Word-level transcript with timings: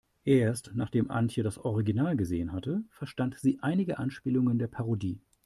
Erst 0.23 0.71
nachdem 0.73 1.11
Antje 1.11 1.43
das 1.43 1.59
Original 1.59 2.17
gesehen 2.17 2.53
hatte, 2.53 2.83
verstand 2.89 3.37
sie 3.37 3.59
einige 3.61 3.99
Anspielungen 3.99 4.57
der 4.57 4.65
Parodie. 4.67 5.21